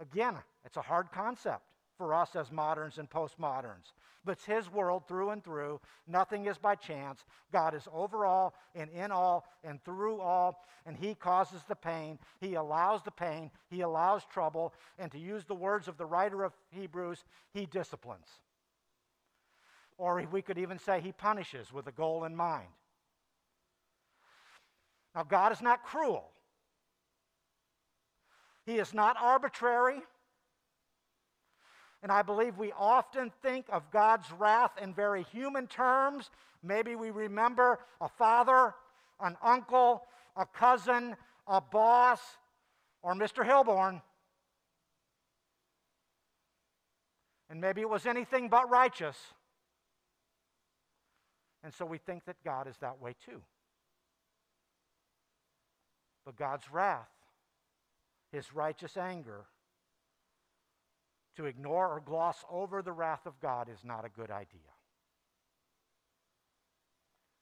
Again, 0.00 0.34
it's 0.64 0.76
a 0.76 0.82
hard 0.82 1.10
concept 1.12 1.62
for 1.98 2.14
us 2.14 2.34
as 2.34 2.50
moderns 2.50 2.98
and 2.98 3.08
postmoderns. 3.10 3.92
But 4.24 4.32
it's 4.32 4.44
His 4.44 4.70
world 4.72 5.06
through 5.06 5.30
and 5.30 5.42
through. 5.42 5.80
Nothing 6.06 6.46
is 6.46 6.56
by 6.56 6.76
chance. 6.76 7.24
God 7.52 7.74
is 7.74 7.88
over 7.92 8.24
all 8.24 8.54
and 8.74 8.90
in 8.90 9.10
all 9.10 9.46
and 9.64 9.82
through 9.84 10.20
all, 10.20 10.64
and 10.86 10.96
He 10.96 11.14
causes 11.14 11.62
the 11.68 11.74
pain. 11.74 12.18
He 12.40 12.54
allows 12.54 13.02
the 13.02 13.10
pain. 13.10 13.50
He 13.68 13.80
allows 13.80 14.24
trouble. 14.24 14.72
And 14.98 15.10
to 15.12 15.18
use 15.18 15.44
the 15.44 15.54
words 15.54 15.88
of 15.88 15.98
the 15.98 16.06
writer 16.06 16.44
of 16.44 16.52
Hebrews, 16.70 17.24
He 17.52 17.66
disciplines. 17.66 18.28
Or 20.02 20.20
we 20.32 20.42
could 20.42 20.58
even 20.58 20.80
say 20.80 21.00
He 21.00 21.12
punishes 21.12 21.72
with 21.72 21.86
a 21.86 21.92
goal 21.92 22.24
in 22.24 22.34
mind. 22.34 22.66
Now, 25.14 25.22
God 25.22 25.52
is 25.52 25.62
not 25.62 25.84
cruel. 25.84 26.24
He 28.66 28.78
is 28.78 28.92
not 28.92 29.14
arbitrary. 29.20 30.00
And 32.02 32.10
I 32.10 32.22
believe 32.22 32.58
we 32.58 32.72
often 32.76 33.30
think 33.42 33.66
of 33.68 33.92
God's 33.92 34.26
wrath 34.32 34.72
in 34.82 34.92
very 34.92 35.22
human 35.22 35.68
terms. 35.68 36.30
Maybe 36.64 36.96
we 36.96 37.10
remember 37.10 37.78
a 38.00 38.08
father, 38.08 38.74
an 39.20 39.36
uncle, 39.40 40.02
a 40.36 40.46
cousin, 40.46 41.14
a 41.46 41.60
boss, 41.60 42.18
or 43.02 43.14
Mr. 43.14 43.46
Hilborn. 43.46 44.02
And 47.48 47.60
maybe 47.60 47.82
it 47.82 47.88
was 47.88 48.04
anything 48.04 48.48
but 48.48 48.68
righteous. 48.68 49.16
And 51.64 51.72
so 51.72 51.84
we 51.84 51.98
think 51.98 52.24
that 52.24 52.36
God 52.44 52.66
is 52.66 52.76
that 52.78 53.00
way 53.00 53.14
too. 53.24 53.40
But 56.24 56.36
God's 56.36 56.64
wrath, 56.72 57.08
his 58.30 58.54
righteous 58.54 58.96
anger, 58.96 59.44
to 61.36 61.46
ignore 61.46 61.88
or 61.88 62.00
gloss 62.00 62.44
over 62.50 62.82
the 62.82 62.92
wrath 62.92 63.26
of 63.26 63.40
God 63.40 63.68
is 63.68 63.84
not 63.84 64.04
a 64.04 64.08
good 64.08 64.30
idea. 64.30 64.60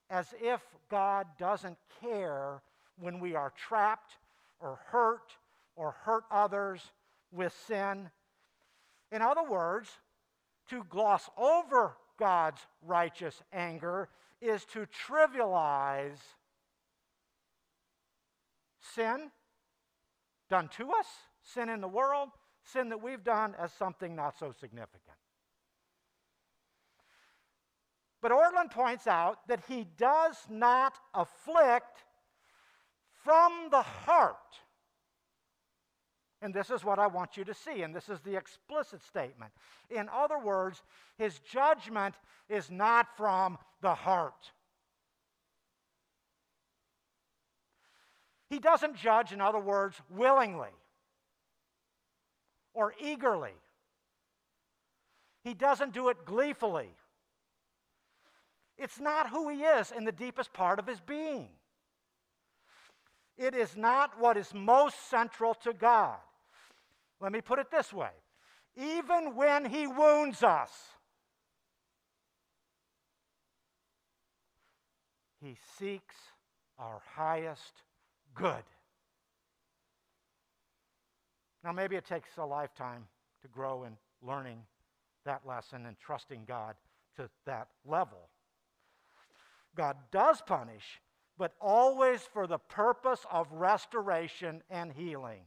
As 0.09 0.27
if 0.41 0.61
God 0.89 1.27
doesn't 1.37 1.77
care 2.01 2.61
when 2.99 3.19
we 3.19 3.35
are 3.35 3.53
trapped 3.67 4.17
or 4.59 4.79
hurt 4.87 5.35
or 5.75 5.95
hurt 6.03 6.23
others 6.31 6.81
with 7.31 7.53
sin. 7.67 8.09
In 9.11 9.21
other 9.21 9.43
words, 9.43 9.89
to 10.69 10.83
gloss 10.89 11.29
over 11.37 11.95
God's 12.21 12.61
righteous 12.83 13.41
anger 13.51 14.07
is 14.41 14.63
to 14.65 14.85
trivialize 15.09 16.21
sin 18.93 19.31
done 20.47 20.69
to 20.77 20.91
us, 20.91 21.07
sin 21.41 21.67
in 21.67 21.81
the 21.81 21.87
world, 21.87 22.29
sin 22.63 22.89
that 22.89 23.01
we've 23.01 23.23
done 23.23 23.55
as 23.57 23.73
something 23.73 24.15
not 24.15 24.37
so 24.37 24.51
significant. 24.51 25.17
But 28.21 28.31
Ortlund 28.31 28.69
points 28.69 29.07
out 29.07 29.47
that 29.47 29.63
he 29.67 29.87
does 29.97 30.35
not 30.47 30.93
afflict 31.15 32.03
from 33.23 33.69
the 33.71 33.81
heart. 33.81 34.59
And 36.41 36.53
this 36.53 36.71
is 36.71 36.83
what 36.83 36.97
I 36.97 37.05
want 37.05 37.37
you 37.37 37.43
to 37.43 37.53
see, 37.53 37.83
and 37.83 37.95
this 37.95 38.09
is 38.09 38.19
the 38.21 38.35
explicit 38.35 39.03
statement. 39.03 39.51
In 39.91 40.09
other 40.11 40.39
words, 40.39 40.81
his 41.17 41.39
judgment 41.39 42.15
is 42.49 42.71
not 42.71 43.15
from 43.15 43.59
the 43.81 43.93
heart. 43.93 44.51
He 48.49 48.59
doesn't 48.59 48.95
judge, 48.95 49.31
in 49.31 49.39
other 49.39 49.59
words, 49.59 49.95
willingly 50.09 50.71
or 52.73 52.93
eagerly. 52.99 53.53
He 55.43 55.53
doesn't 55.53 55.93
do 55.93 56.09
it 56.09 56.25
gleefully. 56.25 56.89
It's 58.77 58.99
not 58.99 59.29
who 59.29 59.49
he 59.49 59.61
is 59.61 59.91
in 59.95 60.05
the 60.05 60.11
deepest 60.11 60.53
part 60.53 60.79
of 60.79 60.87
his 60.87 60.99
being. 60.99 61.49
It 63.37 63.55
is 63.55 63.77
not 63.77 64.19
what 64.19 64.37
is 64.37 64.53
most 64.53 65.09
central 65.09 65.53
to 65.55 65.73
God. 65.73 66.17
Let 67.21 67.31
me 67.31 67.39
put 67.39 67.59
it 67.59 67.69
this 67.71 67.93
way 67.93 68.09
even 68.75 69.35
when 69.35 69.65
he 69.65 69.85
wounds 69.85 70.43
us, 70.43 70.71
he 75.41 75.57
seeks 75.77 76.15
our 76.79 77.01
highest 77.15 77.83
good. 78.33 78.63
Now, 81.63 81.71
maybe 81.71 81.95
it 81.95 82.05
takes 82.05 82.37
a 82.37 82.45
lifetime 82.45 83.05
to 83.41 83.47
grow 83.47 83.83
in 83.83 83.97
learning 84.25 84.63
that 85.25 85.45
lesson 85.45 85.85
and 85.85 85.99
trusting 85.99 86.45
God 86.47 86.75
to 87.17 87.29
that 87.45 87.67
level. 87.85 88.29
God 89.75 89.97
does 90.11 90.41
punish, 90.41 91.01
but 91.37 91.53
always 91.59 92.21
for 92.21 92.47
the 92.47 92.57
purpose 92.57 93.25
of 93.31 93.47
restoration 93.51 94.63
and 94.69 94.91
healing. 94.91 95.41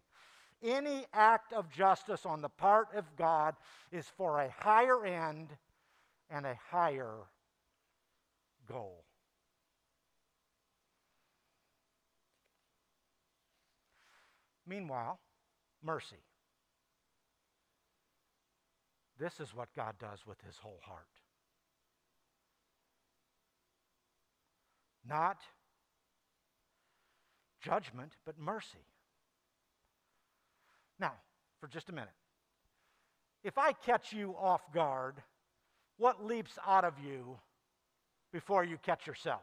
Any 0.62 1.04
act 1.12 1.52
of 1.52 1.70
justice 1.70 2.24
on 2.24 2.40
the 2.40 2.48
part 2.48 2.88
of 2.94 3.04
God 3.16 3.54
is 3.92 4.06
for 4.16 4.40
a 4.40 4.50
higher 4.50 5.04
end 5.04 5.48
and 6.30 6.46
a 6.46 6.56
higher 6.70 7.14
goal. 8.66 9.04
Meanwhile, 14.66 15.20
mercy. 15.82 16.16
This 19.18 19.38
is 19.38 19.54
what 19.54 19.68
God 19.76 19.94
does 20.00 20.26
with 20.26 20.40
his 20.46 20.56
whole 20.56 20.80
heart. 20.82 21.06
Not 25.06 25.38
judgment, 27.62 28.12
but 28.24 28.38
mercy. 28.38 28.86
Now, 30.98 31.12
for 31.60 31.68
just 31.68 31.88
a 31.88 31.92
minute. 31.92 32.12
If 33.42 33.58
I 33.58 33.72
catch 33.72 34.12
you 34.12 34.34
off 34.38 34.62
guard, 34.72 35.16
what 35.98 36.24
leaps 36.24 36.58
out 36.66 36.84
of 36.84 36.94
you 37.04 37.38
before 38.32 38.64
you 38.64 38.78
catch 38.78 39.06
yourself? 39.06 39.42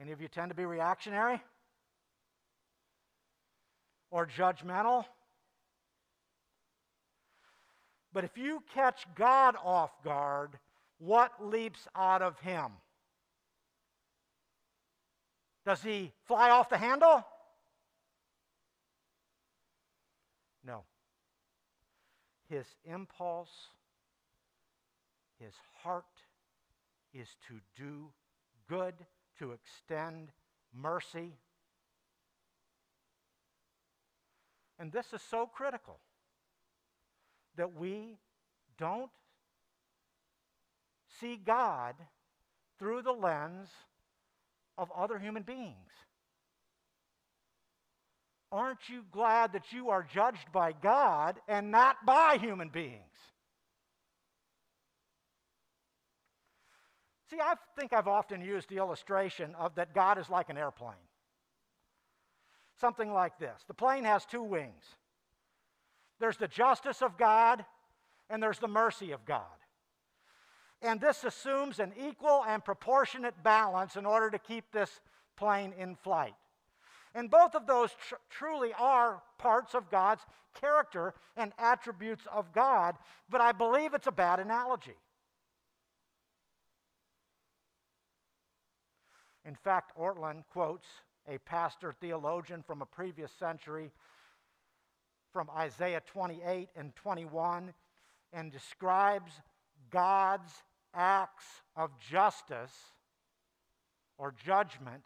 Any 0.00 0.12
of 0.12 0.20
you 0.20 0.28
tend 0.28 0.50
to 0.50 0.54
be 0.54 0.64
reactionary 0.64 1.40
or 4.10 4.26
judgmental? 4.26 5.04
But 8.12 8.24
if 8.24 8.36
you 8.38 8.62
catch 8.74 9.06
God 9.14 9.56
off 9.62 9.90
guard, 10.02 10.58
what 10.98 11.32
leaps 11.44 11.86
out 11.96 12.22
of 12.22 12.38
him? 12.40 12.70
Does 15.64 15.82
he 15.82 16.12
fly 16.26 16.50
off 16.50 16.68
the 16.68 16.76
handle? 16.76 17.24
No. 20.64 20.84
His 22.48 22.66
impulse, 22.84 23.68
his 25.40 25.54
heart 25.82 26.04
is 27.12 27.28
to 27.48 27.60
do 27.76 28.10
good 28.68 28.94
to 29.38 29.52
extend 29.52 30.28
mercy. 30.72 31.32
And 34.78 34.92
this 34.92 35.12
is 35.12 35.22
so 35.22 35.46
critical 35.46 35.98
that 37.56 37.74
we 37.74 38.18
don't 38.78 39.10
see 41.20 41.36
God 41.36 41.94
through 42.78 43.02
the 43.02 43.12
lens 43.12 43.68
of 44.78 44.90
other 44.96 45.18
human 45.18 45.42
beings. 45.42 45.74
Aren't 48.52 48.88
you 48.88 49.02
glad 49.10 49.52
that 49.52 49.72
you 49.72 49.90
are 49.90 50.06
judged 50.14 50.52
by 50.52 50.72
God 50.72 51.36
and 51.48 51.70
not 51.70 51.96
by 52.06 52.38
human 52.40 52.68
beings? 52.68 53.00
See, 57.30 57.38
I 57.40 57.54
think 57.78 57.92
I've 57.92 58.06
often 58.06 58.42
used 58.42 58.68
the 58.68 58.76
illustration 58.76 59.54
of 59.56 59.74
that 59.74 59.94
God 59.94 60.18
is 60.18 60.30
like 60.30 60.50
an 60.50 60.56
airplane. 60.56 60.94
Something 62.80 63.12
like 63.12 63.38
this 63.38 63.64
the 63.66 63.74
plane 63.74 64.04
has 64.04 64.24
two 64.24 64.42
wings 64.42 64.84
there's 66.20 66.36
the 66.36 66.48
justice 66.48 67.02
of 67.02 67.18
God, 67.18 67.64
and 68.30 68.42
there's 68.42 68.58
the 68.58 68.68
mercy 68.68 69.12
of 69.12 69.24
God. 69.24 69.42
And 70.84 71.00
this 71.00 71.24
assumes 71.24 71.78
an 71.78 71.94
equal 71.98 72.44
and 72.46 72.62
proportionate 72.62 73.42
balance 73.42 73.96
in 73.96 74.04
order 74.04 74.30
to 74.30 74.38
keep 74.38 74.70
this 74.70 75.00
plane 75.34 75.72
in 75.78 75.96
flight. 75.96 76.34
And 77.14 77.30
both 77.30 77.54
of 77.54 77.66
those 77.66 77.90
tr- 78.06 78.16
truly 78.28 78.72
are 78.78 79.22
parts 79.38 79.74
of 79.74 79.90
God's 79.90 80.20
character 80.60 81.14
and 81.38 81.52
attributes 81.58 82.26
of 82.30 82.52
God, 82.52 82.96
but 83.30 83.40
I 83.40 83.52
believe 83.52 83.94
it's 83.94 84.06
a 84.06 84.12
bad 84.12 84.40
analogy. 84.40 84.96
In 89.46 89.54
fact, 89.54 89.96
Ortlund 89.98 90.44
quotes 90.52 90.86
a 91.26 91.38
pastor 91.38 91.92
theologian 91.92 92.62
from 92.62 92.82
a 92.82 92.86
previous 92.86 93.32
century 93.32 93.90
from 95.32 95.48
Isaiah 95.56 96.02
28 96.12 96.68
and 96.76 96.94
21 96.94 97.72
and 98.34 98.52
describes 98.52 99.32
God's 99.90 100.52
acts 100.94 101.44
of 101.76 101.90
justice 101.98 102.72
or 104.18 104.34
judgment 104.44 105.02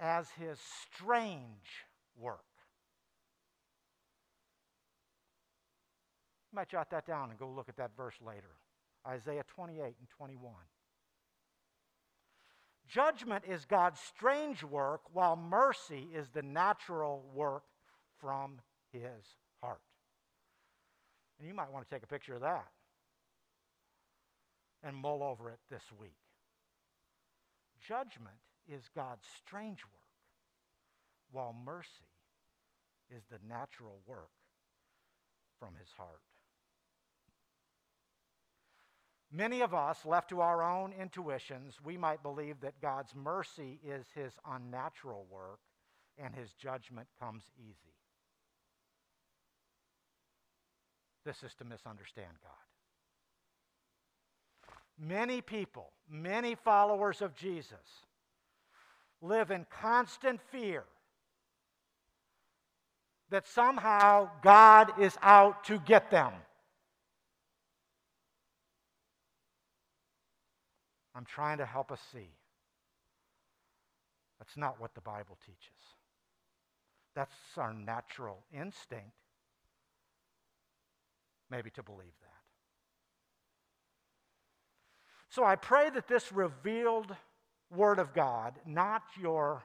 as 0.00 0.28
his 0.38 0.58
strange 0.92 1.86
work. 2.18 2.44
You 6.52 6.56
might 6.56 6.68
jot 6.68 6.90
that 6.90 7.06
down 7.06 7.30
and 7.30 7.38
go 7.38 7.48
look 7.48 7.68
at 7.68 7.76
that 7.76 7.90
verse 7.96 8.14
later. 8.24 8.56
Isaiah 9.06 9.44
28 9.54 9.82
and 9.82 10.08
21. 10.16 10.52
Judgment 12.86 13.44
is 13.48 13.64
God's 13.64 13.98
strange 14.00 14.62
work, 14.62 15.00
while 15.12 15.36
mercy 15.36 16.08
is 16.14 16.28
the 16.30 16.42
natural 16.42 17.24
work 17.34 17.64
from 18.20 18.60
his 18.92 19.24
heart. 19.62 19.80
And 21.38 21.48
you 21.48 21.54
might 21.54 21.72
want 21.72 21.88
to 21.88 21.94
take 21.94 22.02
a 22.02 22.06
picture 22.06 22.34
of 22.34 22.42
that 22.42 22.68
and 24.84 24.96
mull 24.96 25.22
over 25.22 25.50
it 25.50 25.58
this 25.70 25.82
week. 25.98 26.16
Judgment 27.86 28.36
is 28.68 28.82
God's 28.94 29.24
strange 29.44 29.80
work, 29.84 30.00
while 31.32 31.54
mercy 31.64 31.88
is 33.14 33.22
the 33.30 33.38
natural 33.48 34.00
work 34.06 34.30
from 35.58 35.74
his 35.78 35.88
heart. 35.96 36.20
Many 39.32 39.62
of 39.62 39.74
us, 39.74 39.98
left 40.04 40.28
to 40.28 40.40
our 40.40 40.62
own 40.62 40.92
intuitions, 40.92 41.74
we 41.84 41.96
might 41.96 42.22
believe 42.22 42.60
that 42.60 42.80
God's 42.80 43.14
mercy 43.16 43.80
is 43.84 44.06
his 44.14 44.32
unnatural 44.48 45.26
work 45.28 45.58
and 46.16 46.32
his 46.34 46.52
judgment 46.52 47.08
comes 47.18 47.42
easy. 47.58 47.94
This 51.24 51.42
is 51.42 51.54
to 51.54 51.64
misunderstand 51.64 52.34
God. 52.42 52.73
Many 54.98 55.40
people, 55.40 55.90
many 56.08 56.54
followers 56.54 57.20
of 57.20 57.34
Jesus, 57.34 58.04
live 59.20 59.50
in 59.50 59.66
constant 59.80 60.40
fear 60.50 60.84
that 63.30 63.46
somehow 63.48 64.28
God 64.42 64.92
is 65.00 65.16
out 65.22 65.64
to 65.64 65.78
get 65.80 66.10
them. 66.10 66.32
I'm 71.14 71.24
trying 71.24 71.58
to 71.58 71.66
help 71.66 71.90
us 71.90 72.00
see. 72.12 72.28
That's 74.38 74.56
not 74.56 74.80
what 74.80 74.94
the 74.94 75.00
Bible 75.00 75.38
teaches. 75.46 75.80
That's 77.14 77.34
our 77.56 77.72
natural 77.72 78.38
instinct, 78.52 79.16
maybe 81.50 81.70
to 81.70 81.82
believe 81.82 82.12
that. 82.20 82.43
So 85.34 85.42
I 85.42 85.56
pray 85.56 85.90
that 85.90 86.06
this 86.06 86.30
revealed 86.30 87.14
Word 87.74 87.98
of 87.98 88.14
God, 88.14 88.54
not 88.64 89.02
your 89.20 89.64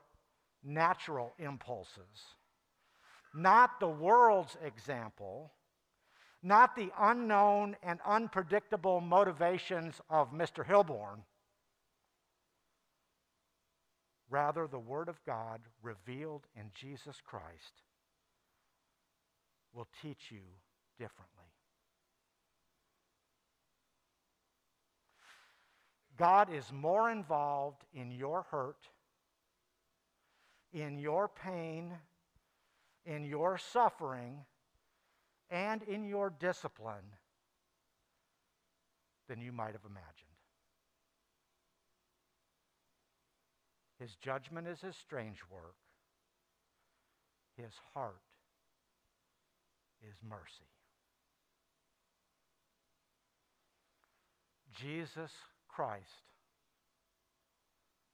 natural 0.63 1.33
impulses, 1.37 2.33
not 3.35 3.79
the 3.79 3.87
world's 3.87 4.57
example, 4.65 5.51
not 6.41 6.75
the 6.75 6.89
unknown 6.99 7.75
and 7.83 7.99
unpredictable 8.03 8.99
motivations 8.99 10.01
of 10.09 10.33
Mr. 10.33 10.65
Hilborn, 10.65 11.19
Rather, 14.29 14.67
the 14.67 14.79
Word 14.79 15.09
of 15.09 15.19
God 15.25 15.61
revealed 15.81 16.45
in 16.55 16.69
Jesus 16.75 17.19
Christ 17.25 17.81
will 19.73 19.87
teach 20.01 20.29
you 20.29 20.41
differently. 20.99 21.45
God 26.19 26.49
is 26.53 26.69
more 26.73 27.09
involved 27.09 27.85
in 27.93 28.11
your 28.11 28.45
hurt, 28.51 28.89
in 30.73 30.99
your 30.99 31.29
pain, 31.29 31.93
in 33.05 33.23
your 33.23 33.57
suffering, 33.57 34.39
and 35.49 35.81
in 35.83 36.03
your 36.03 36.29
discipline 36.29 37.15
than 39.29 39.39
you 39.39 39.53
might 39.53 39.71
have 39.71 39.85
imagined. 39.85 40.03
His 43.97 44.13
judgment 44.15 44.67
is 44.67 44.81
his 44.81 44.97
strange 44.97 45.37
work. 45.49 45.75
His 47.55 47.71
heart 47.93 48.21
is 50.01 50.15
mercy. 50.27 50.67
Jesus 54.73 55.31
Christ 55.79 56.25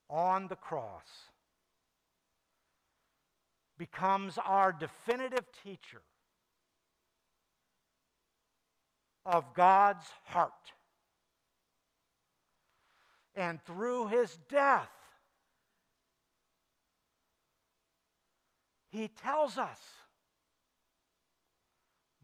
on 0.08 0.48
the 0.50 0.56
cross 0.56 1.08
becomes 3.76 4.38
our 4.38 4.72
definitive 4.72 5.46
teacher 5.64 6.04
of 9.26 9.56
God's 9.56 10.06
heart. 10.26 10.52
And 13.36 13.60
through 13.66 14.10
his 14.10 14.38
death, 14.48 14.92
He 18.92 19.08
tells 19.08 19.58
us 19.58 19.80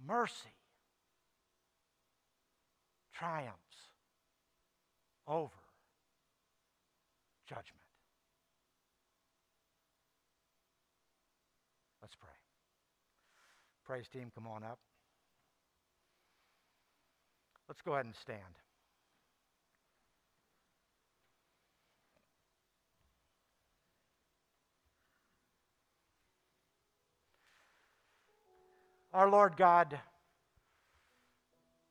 mercy 0.06 0.54
triumphs 3.12 3.71
over 5.32 5.56
judgment. 7.48 7.66
Let's 12.02 12.16
pray. 12.16 12.30
Praise 13.86 14.08
team, 14.10 14.32
come 14.36 14.46
on 14.46 14.64
up. 14.64 14.80
Let's 17.70 17.82
go 17.82 17.94
ahead 17.94 18.06
and 18.06 18.16
stand. 18.16 18.40
Our 29.14 29.30
Lord 29.30 29.58
God, 29.58 30.00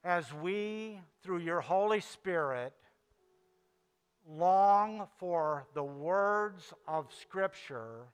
as 0.02 0.32
we, 0.32 0.98
through 1.22 1.38
your 1.38 1.60
Holy 1.60 2.00
Spirit, 2.00 2.72
long 4.36 5.06
for 5.18 5.66
the 5.74 5.82
words 5.82 6.72
of 6.86 7.06
Scripture 7.20 8.06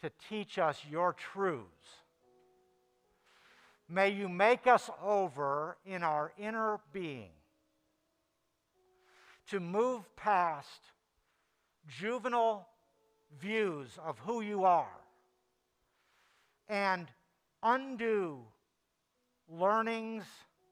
to 0.00 0.10
teach 0.28 0.58
us 0.58 0.80
your 0.90 1.12
truths, 1.12 1.66
may 3.88 4.10
you 4.10 4.28
make 4.28 4.66
us 4.66 4.90
over 5.02 5.76
in 5.86 6.02
our 6.02 6.32
inner 6.38 6.80
being 6.92 7.30
to 9.48 9.60
move 9.60 10.04
past 10.16 10.92
juvenile 11.88 12.68
views 13.40 13.98
of 14.04 14.18
who 14.20 14.40
you 14.40 14.64
are 14.64 15.00
and 16.68 17.08
undo 17.62 18.38
learnings 19.48 20.24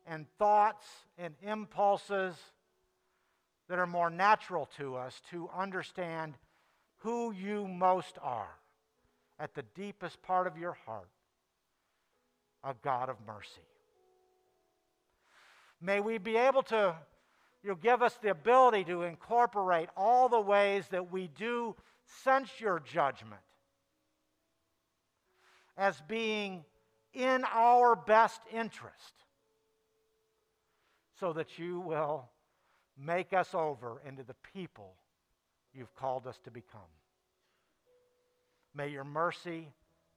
and 0.07 0.27
thoughts 0.39 0.87
and 1.19 1.35
impulses 1.43 2.35
that 3.69 3.79
are 3.79 3.87
more 3.87 4.11
natural 4.11 4.69
to 4.77 4.97
us 4.97 5.21
to 5.31 5.49
understand 5.57 6.35
who 6.99 7.33
you 7.33 7.67
most 7.67 8.17
are 8.23 8.55
at 9.39 9.55
the 9.55 9.65
deepest 9.75 10.23
part 10.23 10.47
of 10.47 10.57
your 10.57 10.77
heart 10.87 11.09
a 12.65 12.75
God 12.83 13.09
of 13.09 13.17
mercy. 13.27 13.49
May 15.81 16.01
we 16.01 16.19
be 16.19 16.37
able 16.37 16.63
to, 16.65 16.97
you'll 17.63 17.77
give 17.77 18.03
us 18.03 18.19
the 18.21 18.31
ability 18.31 18.85
to 18.85 19.03
incorporate 19.03 19.89
all 19.97 20.29
the 20.29 20.41
ways 20.41 20.87
that 20.89 21.13
we 21.13 21.29
do 21.29 21.77
sense 22.25 22.51
your 22.59 22.81
judgment 22.81 23.41
as 25.77 26.01
being 26.09 26.65
in 27.13 27.45
our 27.53 27.95
best 27.95 28.41
interest 28.53 29.13
so 31.21 31.33
that 31.35 31.59
you 31.59 31.81
will 31.81 32.29
make 32.99 33.33
us 33.33 33.49
over 33.55 34.01
into 34.07 34.23
the 34.23 34.35
people 34.55 34.95
you've 35.75 35.95
called 35.95 36.27
us 36.27 36.39
to 36.45 36.51
become. 36.51 36.81
May 38.75 38.89
your 38.89 39.05
mercy 39.05 39.69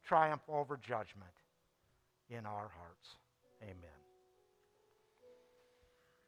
triumph 0.05 0.41
over 0.47 0.77
judgment 0.77 1.31
in 2.29 2.45
our 2.45 2.69
hearts. 2.77 3.15
Amen. 3.63 3.98